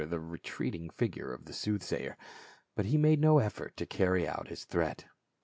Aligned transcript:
275 0.01 0.25
the 0.25 0.33
retreating 0.33 0.89
figure 0.89 1.31
of 1.31 1.45
the 1.45 1.53
soothsayer, 1.53 2.17
but 2.75 2.87
he 2.87 2.97
made 2.97 3.19
no 3.19 3.37
effort 3.37 3.77
to 3.77 3.85
carry 3.85 4.27
out 4.27 4.47
his 4.47 4.63
threat. 4.63 5.05